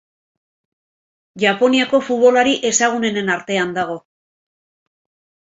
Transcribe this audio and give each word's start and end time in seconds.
Japoniako 1.43 1.99
futbolari 2.07 2.55
ezagunenen 2.71 3.31
artean 3.35 3.77
dago. 3.79 4.01